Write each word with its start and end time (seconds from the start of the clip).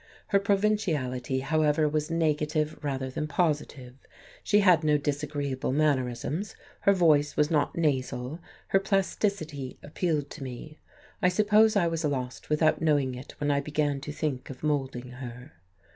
Her 0.29 0.39
provinciality, 0.39 1.41
however, 1.41 1.87
was 1.87 2.09
negative 2.09 2.75
rather 2.83 3.11
than 3.11 3.27
positive, 3.27 3.93
she 4.43 4.61
had 4.61 4.83
no 4.83 4.97
disagreeable 4.97 5.71
mannerisms, 5.71 6.55
her 6.79 6.91
voice 6.91 7.37
was 7.37 7.51
not 7.51 7.77
nasal; 7.77 8.39
her 8.69 8.79
plasticity 8.79 9.77
appealed 9.83 10.31
to 10.31 10.43
me. 10.43 10.79
I 11.21 11.29
suppose 11.29 11.75
I 11.75 11.85
was 11.87 12.03
lost 12.03 12.49
without 12.49 12.81
knowing 12.81 13.13
it 13.13 13.35
when 13.39 13.51
I 13.51 13.59
began 13.61 14.01
to 14.01 14.11
think 14.11 14.49
of 14.49 14.63
moulding 14.63 15.09
her. 15.09 15.51